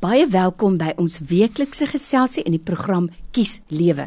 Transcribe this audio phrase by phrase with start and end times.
[0.00, 4.06] Baie welkom by ons weeklikse geselsie in die program Kies Lewe.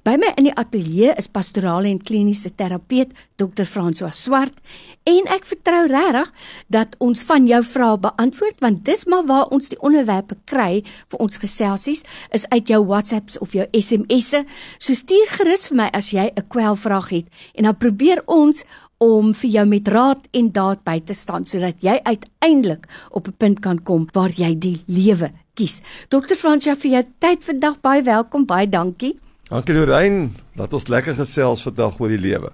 [0.00, 3.66] By my in die ateljee is pastorale en kliniese terapeut Dr.
[3.68, 4.56] François Swart
[5.04, 6.30] en ek vertrou regtig
[6.72, 10.80] dat ons van jou vrae beantwoord want dis maar waar ons die onderwerpe kry
[11.12, 12.00] vir ons geselsies
[12.32, 14.46] is uit jou WhatsApps of jou SMS'e.
[14.80, 18.64] So stuur gerus vir my as jy 'n kwelvraag het en dan probeer ons
[19.02, 23.36] om vir jou met raad en daad by te staan sodat jy uiteindelik op 'n
[23.36, 25.80] punt kan kom waar jy die lewe kies.
[26.08, 26.34] Dr.
[26.34, 29.18] François vir jou tyd vandag baie welkom, baie dankie.
[29.48, 32.50] Dankie Lorraine, laat ons lekker gesels vandag oor die lewe.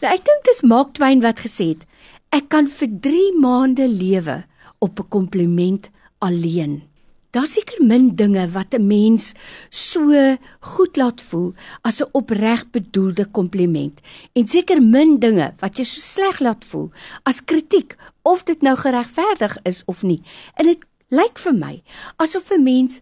[0.00, 1.86] Nou ek dink dis Mark Twain wat gesê het,
[2.30, 4.44] ek kan vir 3 maande lewe
[4.80, 6.82] op 'n kompliment alleen.
[7.32, 9.32] Daar seker min dinge wat 'n mens
[9.70, 14.00] so goed laat voel as 'n opreg bedoelde kompliment
[14.32, 16.90] en seker min dinge wat jou so sleg laat voel
[17.22, 20.20] as kritiek of dit nou geregverdig is of nie.
[20.54, 21.82] En dit lyk vir my
[22.16, 23.00] asof 'n mens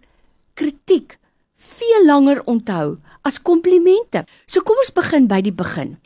[0.54, 1.18] kritiek
[1.56, 4.24] veel langer onthou as komplimente.
[4.46, 5.98] So kom ons begin by die begin.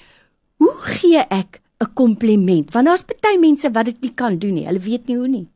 [0.56, 2.72] Hoe gee ek 'n kompliment?
[2.72, 4.67] Want daar's baie mense wat dit nie kan doen nie.
[4.67, 5.48] Hulle weet nie hoe nie.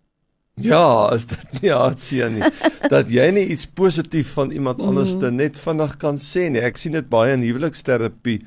[0.60, 2.46] Ja, is dit nie hartseer nie
[2.88, 5.36] dat jy nie iets positief van iemand anders mm.
[5.36, 6.62] net vinnig kan sê nie.
[6.64, 8.40] Ek sien dit baie in huweliksterapie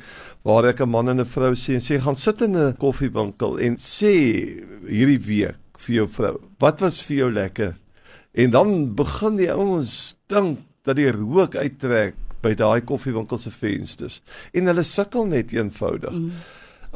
[0.48, 3.59] waar ek 'n man en 'n vrou sien en sê gaan sit in 'n koffiewinkel
[3.59, 4.14] en sê
[4.88, 7.76] hierdie week vir jou vrou, wat was vir jou lekker?
[8.34, 14.22] En dan begin die ouens dink dat die rook uittrek by daai koffiewinkel se vensters
[14.54, 16.12] en hulle sukkel net eenvoudig.
[16.12, 16.32] Mm.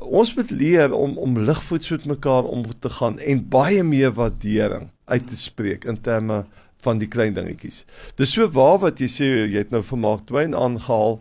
[0.02, 4.90] Ons moet leer om om ligvoets met mekaar om te gaan en baie meer waardering
[5.06, 6.46] uit te spreek in terme
[6.86, 7.84] van die klein dingetjies.
[8.20, 11.20] Dis so waar wat jy sê jy het nou vermaak twyn aangehaal,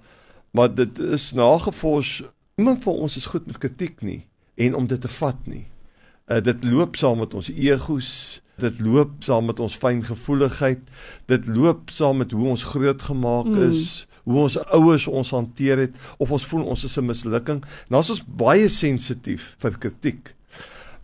[0.54, 2.22] maar dit is nagevors
[2.60, 4.22] iemand van ons is goed met kritiek nie
[4.54, 5.66] en om dit te vat nie.
[6.30, 8.10] Uh, dit loop saam met ons egos,
[8.62, 10.84] dit loop saam met ons fyngevoeligheid,
[11.28, 13.64] dit loop saam met hoe ons grootgemaak mm.
[13.66, 17.60] is, hoe ons ouers ons hanteer het of ons voel ons is 'n mislukking.
[17.90, 20.34] Nou is ons baie sensitief vir kritiek.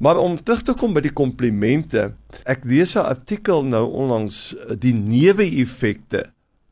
[0.00, 2.14] Maar om terug te kom by die komplimente,
[2.48, 6.30] ek lees 'n artikel nou onlangs die neeweffekte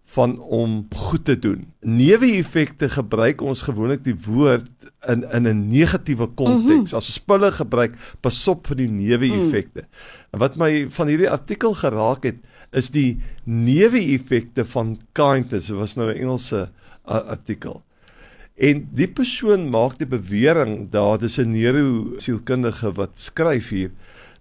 [0.09, 1.67] van om goed te doen.
[1.85, 4.71] Neeweffekte gebruik ons gewoonlik die woord
[5.13, 6.65] in in 'n negatiewe konteks.
[6.65, 6.97] Mm -hmm.
[6.97, 9.85] As ons spulle gebruik, pas op vir die neeweffekte.
[9.85, 10.39] Mm.
[10.39, 12.37] Wat my van hierdie artikel geraak het,
[12.73, 15.67] is die neeweffekte van kindness.
[15.67, 16.71] Dit was nou 'n Engelse
[17.05, 17.83] artikel.
[18.59, 23.91] En die persoon maak die bewering dat dis 'n neurosielkundige wat skryf hier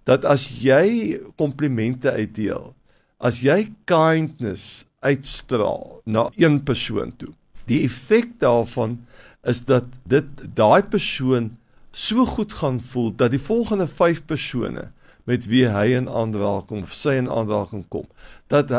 [0.04, 2.74] dat as jy komplimente uitdeel,
[3.20, 7.32] as jy kindness uitstraal na een persoon toe.
[7.68, 8.98] Die effek daarvan
[9.44, 11.56] is dat dit daai persoon
[11.92, 14.88] so goed gaan voel dat die volgende 5 persone
[15.28, 18.06] met wie hy in aanraking of sy in aanraking kom,
[18.48, 18.72] dat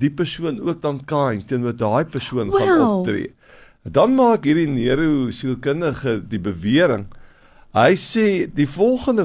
[0.00, 2.58] die persoon ook dan kind teenoor daai persoon wow.
[2.58, 3.28] gaan optree.
[3.82, 7.06] Dan maak hierdie neurosielkundige die bewering.
[7.72, 9.24] Hy sê die volgende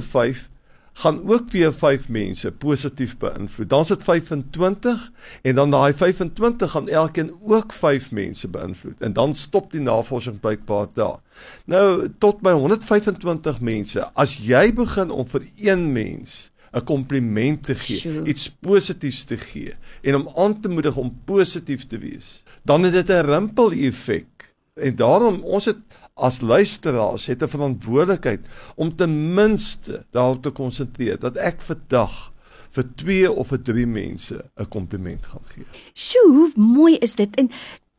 [0.95, 3.69] gaan ook weer 5 mense positief beïnvloed.
[3.69, 5.11] Dan sit 25
[5.41, 9.01] en dan daai 25 gaan elkeen ook 5 mense beïnvloed.
[9.01, 11.19] En dan stop die navorsing blykbaar daar.
[11.65, 17.75] Nou tot by 125 mense, as jy begin om vir een mens 'n kompliment te
[17.75, 18.25] gee, sure.
[18.27, 22.93] iets positiefs te gee en om aan te moedig om positief te wees, dan het
[22.93, 24.34] dit 'n rimpel effek.
[24.75, 25.77] En daarom ons het
[26.13, 28.43] as luisteraars het 'n verantwoordelikheid
[28.75, 32.33] om ten minste daarop te konsentreer dat ek vandag
[32.69, 35.65] vir 2 of vir 3 mense 'n kompliment gaan gee.
[35.93, 37.49] Sjoe, hoe mooi is dit en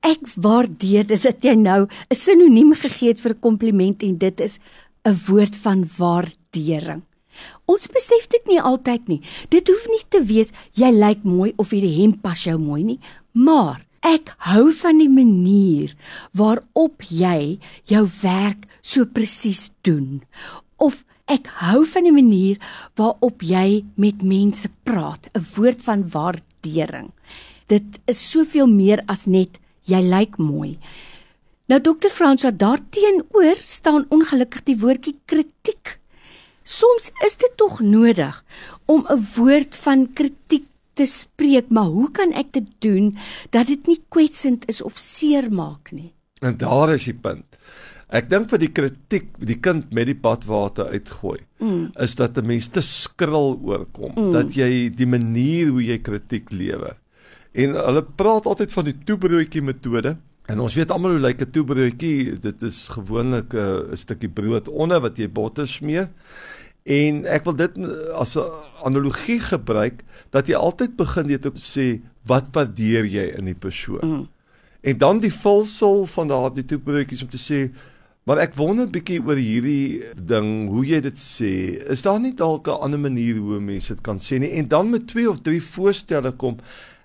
[0.01, 4.41] ek waardeer dit dat jy nou 'n sinoniem gegee het vir 'n kompliment en dit
[4.41, 4.59] is
[5.05, 7.03] 'n woord van waardering.
[7.65, 9.23] Ons besef dit nie altyd nie.
[9.49, 13.01] Dit hoef nie te wees jy lyk mooi of hierdie hemp pas jou mooi nie,
[13.33, 15.95] maar Ek hou van die manier
[16.37, 20.23] waarop jy jou werk so presies doen.
[20.77, 22.61] Of ek hou van die manier
[22.97, 27.13] waarop jy met mense praat, 'n woord van waardering.
[27.67, 30.79] Dit is soveel meer as net jy lyk mooi.
[31.67, 35.99] Nou dokter Frans, wat daarteenoor staan ongelukkig die woordjie kritiek.
[36.63, 38.45] Soms is dit tog nodig
[38.87, 40.67] om 'n woord van kritiek
[40.97, 43.13] te spreek, maar hoe kan ek dit doen
[43.55, 46.13] dat dit nie kwetsend is of seermaak nie?
[46.45, 47.59] En daar is die punt.
[48.15, 51.97] Ek dink vir die kritiek, die kind met die badwater uitgooi, mm.
[51.99, 54.33] is dat 'n mens te skril oorkom, mm.
[54.33, 56.95] dat jy die manier hoe jy kritiek lewer.
[57.53, 60.17] En hulle praat altyd van die toebroodjie metode.
[60.47, 65.01] En ons weet almal hoe lyk 'n toebroodjie, dit is gewoonlik 'n stukkie brood onder
[65.01, 66.09] wat jy botter smeer.
[66.87, 67.79] En ek wil dit
[68.15, 68.47] as 'n
[68.87, 74.03] analogie gebruik dat jy altyd begin deur te sê wat waardeer jy in die persoon?
[74.03, 74.29] Mm.
[74.81, 77.71] En dan die vulsel van daardie twee broodjies om te sê
[78.27, 81.51] Maar ek wonder bietjie oor hierdie ding, hoe jy dit sê.
[81.95, 84.51] Is daar nie dalk 'n ander manier hoe mense dit kan sê nie?
[84.59, 86.59] En dan met twee of drie voorstelle kom.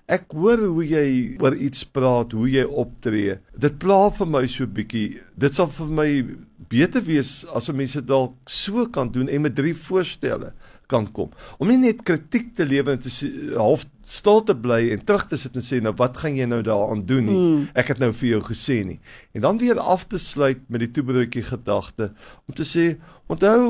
[0.08, 3.38] Ek hoor hoe jy oor iets praat, hoe jy optree.
[3.56, 5.20] Dit pla vir my so bietjie.
[5.38, 6.26] Dit sal vir my
[6.72, 10.52] beter wees as mense dalk so kan doen en met drie voorstelle
[10.92, 11.30] kan kom.
[11.58, 13.10] Om nie net kritiek te lewe en te
[13.54, 16.60] half stil te bly en terug te sit en sê nou wat gaan jy nou
[16.66, 17.38] daaraan doen nie.
[17.38, 17.62] Mm.
[17.78, 18.98] Ek het nou vir jou gesê nie.
[19.36, 22.10] En dan weer af te sluit met die toebroodjie gedagte
[22.48, 22.88] om te sê
[23.32, 23.62] onthou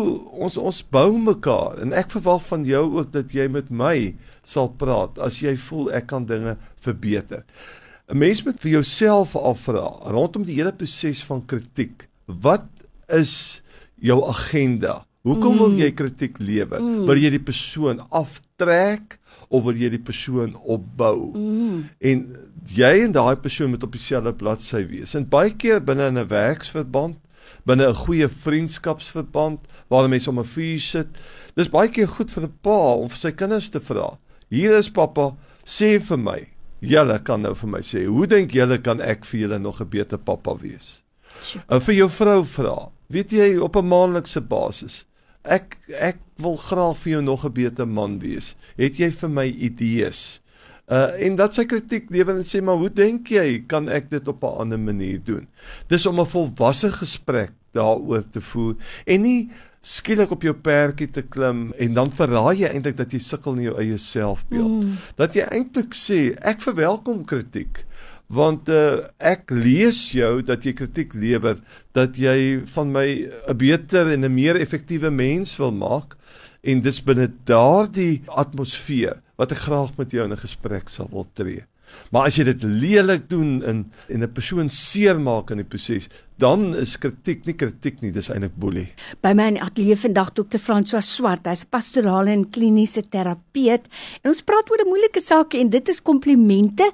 [0.46, 3.96] ons ons bou mekaar en ek verwag van jou ook dat jy met my
[4.43, 7.44] sal praat as jy voel ek kan dinge verbeter.
[8.10, 12.08] 'n Mens moet vir jouself afvra rondom die hele proses van kritiek.
[12.26, 12.66] Wat
[13.12, 13.62] is
[14.03, 15.03] jou agenda?
[15.23, 15.97] Hoekom wil jy mm.
[15.99, 16.81] kritiek lewer?
[16.82, 17.05] Mm.
[17.06, 19.20] Wil jy die persoon aftrek
[19.53, 21.31] of wil jy die persoon opbou?
[21.37, 21.85] Mm.
[22.03, 22.25] En
[22.75, 25.14] jy en daai persoon moet op dieselfde bladsy wees.
[25.19, 27.20] En baie keer binne 'n werksverband,
[27.67, 31.09] binne 'n goeie vriendskapsverband waar mense om 'n vuur sit,
[31.55, 34.19] dis baie keer goed vir 'n pa om vir sy kinders te vra.
[34.50, 36.49] Hier is pappa, sê vir my.
[36.81, 39.88] Julle kan nou vir my sê, hoe dink julle kan ek vir julle nog 'n
[39.88, 41.01] beter pappa wees?
[41.69, 45.06] En vir jou vrou vra, weet jy op 'n maandelikse basis,
[45.43, 48.55] Ek ek wil graag vir jou nog 'n beter man wees.
[48.76, 50.40] Het jy vir my idees?
[50.87, 54.29] Uh en dat sy kritiek lewer en sê maar hoe dink jy kan ek dit
[54.29, 55.49] op 'n ander manier doen?
[55.88, 58.76] Dis om 'n volwasse gesprek daaroor te voer
[59.06, 59.50] en nie
[59.81, 63.62] skielik op jou perdjie te klim en dan verraai jy eintlik dat jy sukkel in
[63.62, 64.82] jou eie selfbeeld.
[64.82, 64.96] Mm.
[65.17, 67.85] Dat jy eintlik sê ek verwelkom kritiek
[68.32, 71.58] want uh, ek lees jou dat jy kritiek lewer
[71.96, 76.17] dat jy van my 'n beter en 'n meer effektiewe mens wil maak
[76.62, 81.26] en dis binne daardie atmosfeer wat ek graag met jou in 'n gesprek sal wil
[81.34, 81.64] tree.
[82.11, 86.08] Maar as jy dit lelik doen in en 'n persoon seermaak in die proses,
[86.38, 88.88] dan is kritiek nie kritiek nie, dis eintlik boelie.
[89.20, 90.58] By my in ateljee vandag Dr.
[90.58, 93.88] François Swart, hy's pastorale en kliniese terapeut
[94.23, 96.93] en ons praat oor 'n moeilike saak en dit is komplimente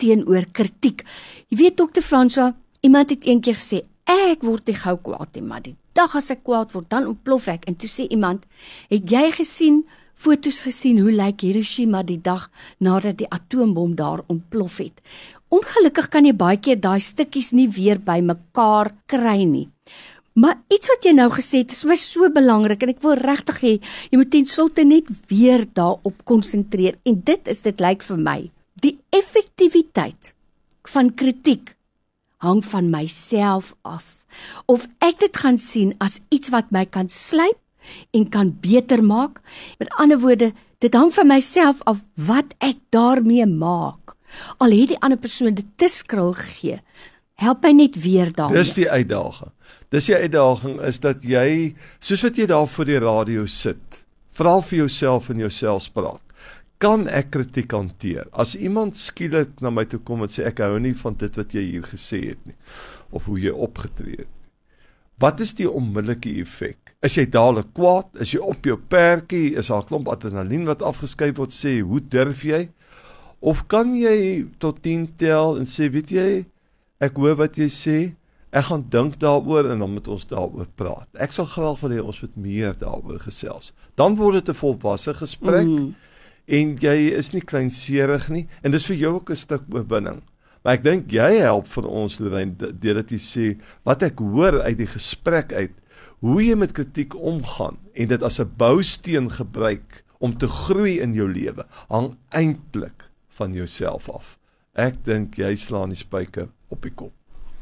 [0.00, 1.04] teenoor kritiek.
[1.50, 2.54] Jy weet dokter Fransoa,
[2.86, 6.44] iemand het eendag gesê, ek word nie gou kwaad nie, maar die dag as ek
[6.46, 7.66] kwaad word, dan ontplof ek.
[7.68, 8.46] En toe sê iemand,
[8.90, 9.82] het jy gesien
[10.20, 12.48] fotos gesien hoe lyk Hiroshima die dag
[12.84, 15.00] nadat die atoombom daar ontplof het?
[15.50, 19.66] Ongelukkig kan jy baie keer daai stukkies nie weer bymekaar kry nie.
[20.40, 23.58] Maar iets wat jy nou gesê het, is my so belangrik en ek wil regtig
[23.64, 23.74] hê
[24.12, 28.40] jy moet ten slotte net weer daarop konsentreer en dit is dit lyk vir my
[28.80, 30.32] Die effektiwiteit
[30.88, 31.74] van kritiek
[32.40, 34.16] hang van myself af.
[34.70, 37.58] Of ek dit gaan sien as iets wat my kan slyp
[38.16, 39.42] en kan beter maak.
[39.78, 44.14] Met ander woorde, dit hang van myself af wat ek daarmee maak.
[44.62, 46.78] Al het die ander persoon dit te skril gegee,
[47.42, 48.62] help my net weer daarmee.
[48.62, 49.52] Dis die uitdaging.
[49.90, 54.04] Dis die uitdaging is dat jy soos wat jy daar voor die radio sit,
[54.38, 56.29] vra vir jouself en jouself praat
[56.80, 58.26] kan ek kritiek hanteer?
[58.32, 61.54] As iemand skielik na my toe kom en sê ek hou nie van dit wat
[61.54, 62.56] jy hier gesê het nie
[63.12, 64.36] of hoe jy opgetree het.
[65.20, 66.94] Wat is die onmiddellike effek?
[67.04, 68.08] Is jy dadelik kwaad?
[68.24, 69.56] Is jy op jou perdjie?
[69.60, 72.70] Is daar 'n klomp adrenalien wat afgeskei word sê, "Hoe durf jy?"
[73.40, 76.46] Of kan jy tot 10 tel en sê, "Weet jy,
[77.00, 78.14] ek hoor wat jy sê.
[78.52, 82.00] Ek gaan dink daaroor en dan moet ons daaroor praat." Ek sal graag wil hê
[82.04, 83.72] ons moet meer daaroor gesels.
[83.96, 85.66] Dan word dit 'n volwasse gesprek.
[85.66, 85.94] Mm
[86.50, 90.22] en jy is nie kleinserig nie en dis vir jou ook 'n stuk oorwinning.
[90.64, 94.78] Maar ek dink jy help vir ons Lorraine deurdat jy sê wat ek hoor uit
[94.78, 95.72] die gesprek uit
[96.20, 101.14] hoe jy met kritiek omgaan en dit as 'n bousteen gebruik om te groei in
[101.14, 104.38] jou lewe hang eintlik van jouself af.
[104.74, 107.19] Ek dink jy slaan die spyker op die kop.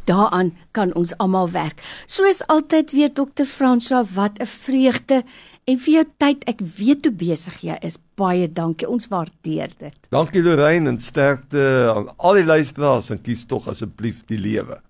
[0.09, 1.83] Daaraan kan ons almal werk.
[2.09, 5.23] Soos altyd weer dokter Franswa, wat 'n vreugde
[5.65, 6.45] en vir jou tyd.
[6.49, 7.99] Ek weet hoe besig jy is.
[8.17, 8.89] Baie dankie.
[8.89, 9.97] Ons waardeer dit.
[10.11, 14.81] Dankie Lorraine en sterkte aan al die luisteraars en kies tog asseblief die lewe.